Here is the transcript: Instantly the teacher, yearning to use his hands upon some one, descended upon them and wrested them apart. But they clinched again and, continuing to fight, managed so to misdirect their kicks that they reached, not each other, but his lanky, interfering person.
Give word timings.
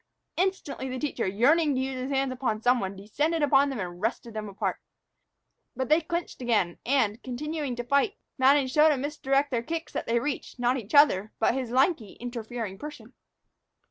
Instantly 0.35 0.89
the 0.89 0.97
teacher, 0.97 1.27
yearning 1.27 1.75
to 1.75 1.79
use 1.79 2.01
his 2.01 2.09
hands 2.09 2.31
upon 2.33 2.59
some 2.59 2.79
one, 2.79 2.95
descended 2.95 3.43
upon 3.43 3.69
them 3.69 3.79
and 3.79 4.01
wrested 4.01 4.33
them 4.33 4.49
apart. 4.49 4.77
But 5.75 5.89
they 5.89 6.01
clinched 6.01 6.41
again 6.41 6.79
and, 6.83 7.21
continuing 7.21 7.75
to 7.75 7.83
fight, 7.83 8.17
managed 8.35 8.73
so 8.73 8.89
to 8.89 8.97
misdirect 8.97 9.51
their 9.51 9.61
kicks 9.61 9.93
that 9.93 10.07
they 10.07 10.19
reached, 10.19 10.57
not 10.57 10.75
each 10.77 10.95
other, 10.95 11.33
but 11.37 11.53
his 11.53 11.69
lanky, 11.69 12.13
interfering 12.13 12.79
person. 12.79 13.13